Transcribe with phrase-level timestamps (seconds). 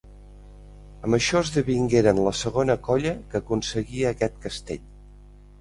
[1.07, 4.85] Amb això, esdevingueren la segona colla que aconseguia aquest castell.